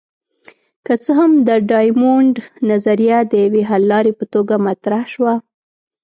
[0.85, 2.35] که څه هم د ډایمونډ
[2.69, 5.33] نظریه د یوې حللارې په توګه مطرح شوه.